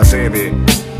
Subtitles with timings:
[0.00, 0.50] de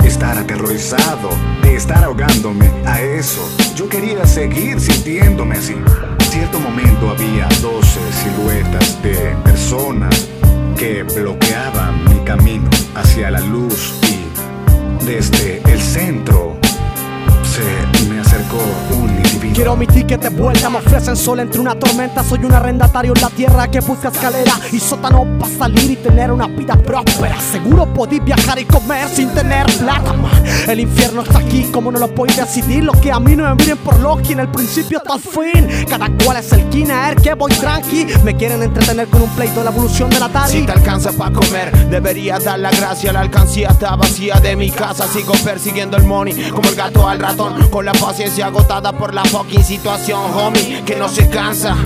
[0.05, 1.31] estar aterrorizado,
[1.62, 3.40] de estar ahogándome a eso.
[3.74, 5.72] Yo quería seguir sintiéndome así.
[5.72, 10.28] En cierto momento había 12 siluetas de personas
[10.76, 16.20] que bloqueaban mi camino hacia la luz y desde el centro
[20.11, 22.24] Ticket de vuelta, me ofrecen sol entre una tormenta.
[22.24, 26.32] Soy un arrendatario en la tierra que busca escalera y sótano para salir y tener
[26.32, 27.40] una vida próspera.
[27.40, 30.12] Seguro podéis viajar y comer sin tener plata.
[30.66, 32.83] El infierno está aquí, como no lo podéis decidir.
[32.83, 35.87] Lo que a mí no me miren por Loki, en el principio hasta el fin.
[35.88, 38.09] Cada cual es el kiner que voy tranqui.
[38.24, 40.52] Me quieren entretener con un pleito la evolución de la Atari.
[40.52, 43.13] Si te alcanza para comer, debería dar la gracia.
[43.13, 45.07] La alcancía está vacía de mi casa.
[45.07, 47.69] Sigo persiguiendo el money como el gato al ratón.
[47.71, 51.77] Con la paciencia agotada por la fucking situación, homie, que no se cansa.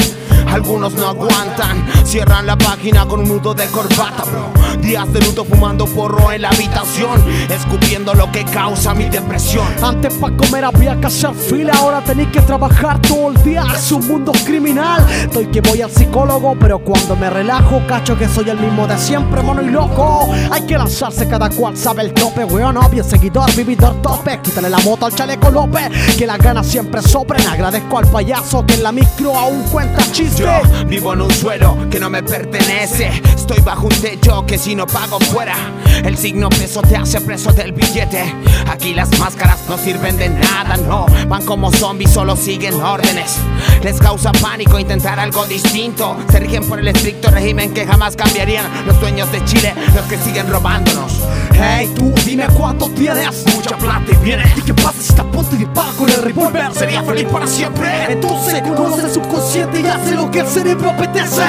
[0.55, 4.53] Algunos no aguantan, cierran la página con un nudo de corbata, bro.
[4.81, 9.67] Días de luto fumando porro en la habitación, escupiendo lo que causa mi depresión.
[9.83, 13.65] Antes pa' comer había que hacer fila, ahora tenéis que trabajar todo el día.
[13.75, 15.05] Es un mundo criminal.
[15.11, 18.97] Estoy que voy al psicólogo, pero cuando me relajo, cacho que soy el mismo de
[18.97, 20.33] siempre, mono y loco.
[20.53, 22.77] Hay que lanzarse, cada cual sabe el tope, weón.
[22.77, 24.39] Obvio, seguidor, vividor, tope.
[24.41, 27.45] Quítale la moto al chaleco López, que las ganas siempre sobren.
[27.49, 30.44] Agradezco al payaso que en la micro aún cuenta chistes.
[30.87, 33.11] Vivo en un suelo que no me pertenece.
[33.35, 35.57] Estoy bajo un techo que si no pago fuera.
[36.03, 38.35] El signo peso te hace preso del billete.
[38.71, 41.07] Aquí las máscaras no sirven de nada, no.
[41.29, 43.37] Van como zombies, solo siguen órdenes.
[43.83, 46.17] Les causa pánico intentar algo distinto.
[46.31, 50.19] Se rigen por el estricto régimen que jamás cambiarían los dueños de Chile, los que
[50.19, 51.13] siguen robándonos.
[51.53, 53.45] Hey, tú dime cuánto tienes.
[53.55, 54.45] Mucha plata y viene.
[54.57, 56.75] ¿Y qué pasa si estás a punto y dispara con el revólver?
[56.75, 58.13] Sería feliz para siempre.
[58.13, 61.43] Entonces conoce el subconsciente y hace lo que el cerebro apetece.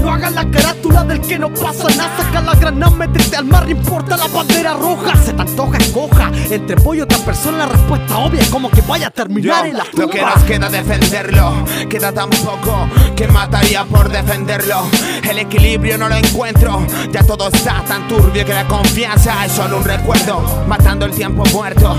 [0.00, 2.10] No hagas la carátula del que no pasa nada.
[2.16, 5.16] Saca la granada, métete al mar, no importa la bandera roja.
[5.16, 6.30] Se te antoja, escoja.
[6.50, 9.76] Entre pollo y otra persona, la respuesta obvia es como que vaya a terminar en
[9.76, 10.34] la Lo que tumba.
[10.34, 14.82] nos queda defenderlo, queda tan poco que mataría por defenderlo.
[15.28, 19.78] El equilibrio no lo encuentro, ya todo está tan turbio que la confianza es solo
[19.78, 20.64] un recuerdo.
[20.66, 21.96] Matando el tiempo muerto,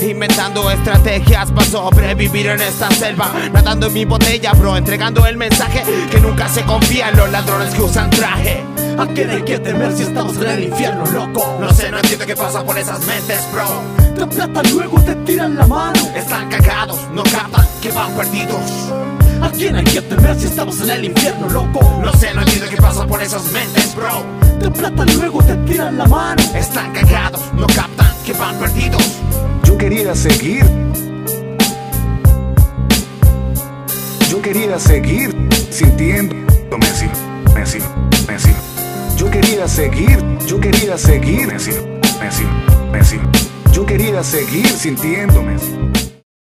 [0.00, 3.30] inventando estrategias para sobrevivir en esta selva.
[3.52, 7.74] Nadando en mi botella, bro, entregando el mensaje que nunca se confía en los ladrones
[7.74, 8.64] que usan traje.
[8.98, 11.58] ¿A qué hay que temer si estamos en el infierno, loco?
[11.60, 13.66] No sé, no entiendo qué pasa por esas mentes, bro.
[14.14, 16.00] Te plata luego te tiran la mano.
[16.14, 18.90] Están cagados, no captan que van perdidos.
[19.42, 22.00] ¿A quién hay que temer si estamos en el infierno, loco?
[22.02, 24.24] No sé, no entiendo qué pasa por esas mentes, bro.
[24.60, 26.42] Te plata luego te tiran la mano.
[26.54, 29.18] Están cagados, no captan que van perdidos.
[29.64, 30.64] Yo quería seguir.
[34.30, 35.36] Yo quería seguir
[35.70, 37.06] sintiéndome así,
[37.60, 37.78] así,
[38.34, 38.75] así.
[39.16, 41.70] Yo quería seguir, yo quería seguir así,
[42.20, 42.44] así,
[42.92, 43.18] así.
[43.72, 45.56] Yo quería seguir sintiéndome.